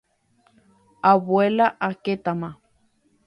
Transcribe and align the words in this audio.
abuela 1.11 1.67
okétama. 1.89 2.49